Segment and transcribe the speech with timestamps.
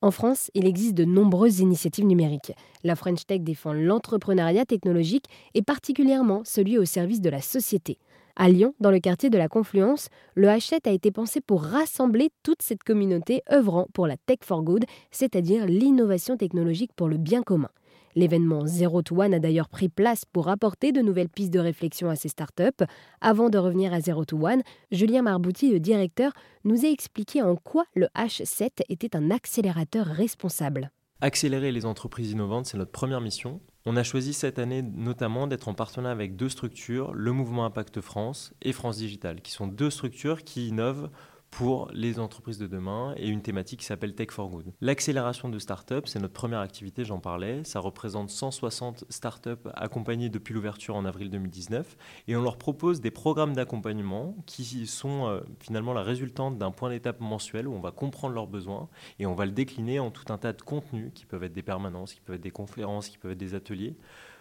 [0.00, 2.52] En France, il existe de nombreuses initiatives numériques.
[2.84, 5.24] La French Tech défend l'entrepreneuriat technologique
[5.54, 7.98] et particulièrement celui au service de la société.
[8.36, 12.30] À Lyon, dans le quartier de la Confluence, le H7 a été pensé pour rassembler
[12.44, 17.42] toute cette communauté œuvrant pour la Tech for Good, c'est-à-dire l'innovation technologique pour le bien
[17.42, 17.70] commun.
[18.14, 22.10] L'événement Zero to One a d'ailleurs pris place pour apporter de nouvelles pistes de réflexion
[22.10, 22.84] à ces startups.
[23.20, 26.32] Avant de revenir à Zero to One, Julien Marbouti, le directeur,
[26.64, 30.90] nous a expliqué en quoi le H7 était un accélérateur responsable.
[31.20, 33.60] Accélérer les entreprises innovantes, c'est notre première mission.
[33.86, 38.00] On a choisi cette année notamment d'être en partenariat avec deux structures, le Mouvement Impact
[38.00, 41.10] France et France Digital, qui sont deux structures qui innovent
[41.50, 44.72] pour les entreprises de demain et une thématique qui s'appelle Tech for Good.
[44.80, 47.64] L'accélération de startups, c'est notre première activité, j'en parlais.
[47.64, 51.96] Ça représente 160 startups accompagnées depuis l'ouverture en avril 2019
[52.28, 56.90] et on leur propose des programmes d'accompagnement qui sont euh, finalement la résultante d'un point
[56.90, 58.88] d'étape mensuel où on va comprendre leurs besoins
[59.18, 61.62] et on va le décliner en tout un tas de contenus qui peuvent être des
[61.62, 63.96] permanences, qui peuvent être des conférences, qui peuvent être des ateliers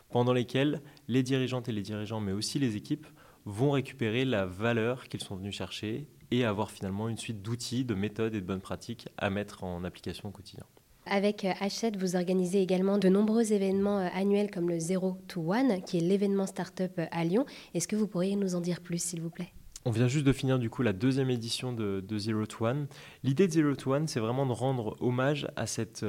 [0.10, 3.08] pendant lesquels les dirigeantes et les dirigeants, mais aussi les équipes,
[3.46, 7.96] vont récupérer la valeur qu'ils sont venus chercher et avoir finalement une suite d'outils, de
[7.96, 10.64] méthodes et de bonnes pratiques à mettre en application au quotidien.
[11.10, 15.54] Avec H7, euh, vous organisez également de nombreux événements euh, annuels comme le Zero to
[15.54, 17.46] One, qui est l'événement startup euh, à Lyon.
[17.74, 19.54] Est-ce que vous pourriez nous en dire plus, s'il vous plaît?
[19.86, 22.88] On vient juste de finir du coup la deuxième édition de, Zero to One.
[23.24, 26.06] L'idée de Zero to One, c'est vraiment de rendre hommage à cet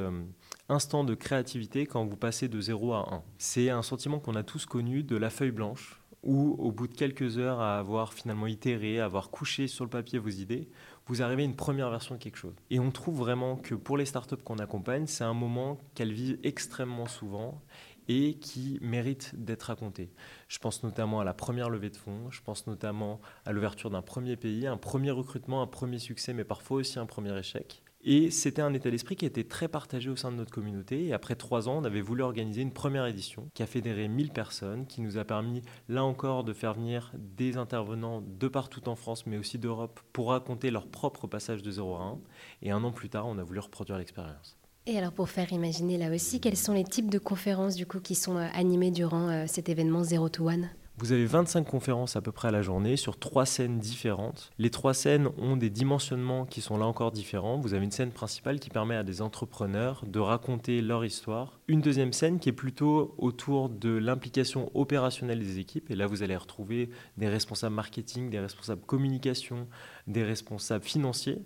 [0.68, 3.22] instant de créativité quand vous passez de 0 à 1.
[3.38, 6.94] C'est un sentiment qu'on a tous connu de la feuille blanche ou au bout de
[6.94, 10.68] quelques heures à avoir finalement itéré, à avoir couché sur le papier vos idées,
[11.06, 12.54] vous arrivez à une première version de quelque chose.
[12.70, 16.38] Et on trouve vraiment que pour les startups qu'on accompagne, c'est un moment qu'elles vivent
[16.42, 17.62] extrêmement souvent
[18.08, 20.10] et qui mérite d'être raconté.
[20.48, 24.02] Je pense notamment à la première levée de fonds, je pense notamment à l'ouverture d'un
[24.02, 27.82] premier pays, un premier recrutement, un premier succès, mais parfois aussi un premier échec.
[28.10, 31.04] Et c'était un état d'esprit qui était très partagé au sein de notre communauté.
[31.04, 34.30] Et après trois ans, on avait voulu organiser une première édition qui a fédéré 1000
[34.30, 38.96] personnes, qui nous a permis, là encore, de faire venir des intervenants de partout en
[38.96, 42.18] France, mais aussi d'Europe, pour raconter leur propre passage de 0 à 1.
[42.62, 44.56] Et un an plus tard, on a voulu reproduire l'expérience.
[44.86, 48.00] Et alors pour faire imaginer là aussi, quels sont les types de conférences du coup
[48.00, 50.60] qui sont euh, animées durant euh, cet événement 0 to 1
[50.98, 54.50] vous avez 25 conférences à peu près à la journée sur trois scènes différentes.
[54.58, 57.60] Les trois scènes ont des dimensionnements qui sont là encore différents.
[57.60, 61.60] Vous avez une scène principale qui permet à des entrepreneurs de raconter leur histoire.
[61.68, 65.88] Une deuxième scène qui est plutôt autour de l'implication opérationnelle des équipes.
[65.90, 69.68] Et là, vous allez retrouver des responsables marketing, des responsables communication,
[70.08, 71.38] des responsables financiers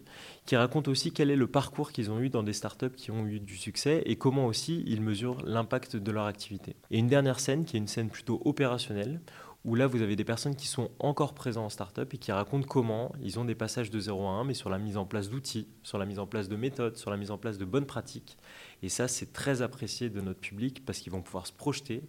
[0.47, 3.27] qui racontent aussi quel est le parcours qu'ils ont eu dans des startups qui ont
[3.27, 6.77] eu du succès et comment aussi ils mesurent l'impact de leur activité.
[6.91, 9.21] Et une dernière scène qui est une scène plutôt opérationnelle
[9.65, 12.67] où là vous avez des personnes qui sont encore présentes en startup et qui racontent
[12.67, 15.28] comment ils ont des passages de 0 à 1 mais sur la mise en place
[15.28, 17.87] d'outils, sur la mise en place de méthodes, sur la mise en place de bonnes
[17.87, 18.37] pratiques.
[18.83, 22.03] Et ça c'est très apprécié de notre public parce qu'ils vont pouvoir se projeter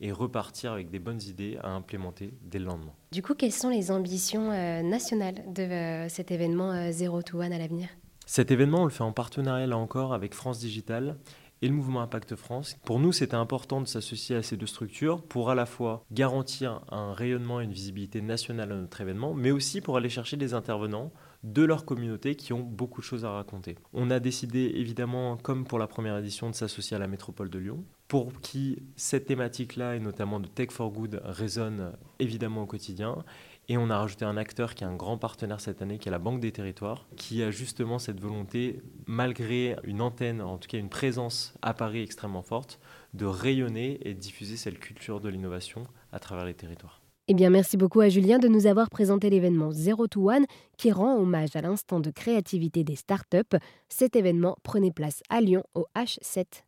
[0.00, 2.92] et repartir avec des bonnes idées à implémenter dès le lendemain.
[3.12, 7.40] Du coup, quelles sont les ambitions euh, nationales de euh, cet événement euh, Zero to
[7.40, 7.88] One à l'avenir?
[8.26, 11.16] Cet événement, on le fait en partenariat là encore avec France Digital
[11.62, 12.76] et le mouvement Impact France.
[12.84, 16.82] Pour nous, c'était important de s'associer à ces deux structures pour à la fois garantir
[16.90, 20.54] un rayonnement et une visibilité nationale à notre événement, mais aussi pour aller chercher des
[20.54, 21.12] intervenants
[21.44, 23.76] de leur communauté qui ont beaucoup de choses à raconter.
[23.92, 27.58] On a décidé évidemment, comme pour la première édition, de s'associer à la métropole de
[27.58, 33.24] Lyon, pour qui cette thématique-là, et notamment de Tech for Good, résonne évidemment au quotidien.
[33.68, 36.12] Et on a rajouté un acteur qui est un grand partenaire cette année, qui est
[36.12, 40.78] la Banque des Territoires, qui a justement cette volonté, malgré une antenne, en tout cas
[40.78, 42.78] une présence à Paris extrêmement forte,
[43.14, 45.82] de rayonner et diffuser cette culture de l'innovation
[46.12, 47.00] à travers les territoires.
[47.28, 50.46] Eh bien, merci beaucoup à Julien de nous avoir présenté l'événement Zero to One
[50.78, 53.58] qui rend hommage à l'instant de créativité des startups.
[53.88, 56.65] Cet événement prenait place à Lyon au H7.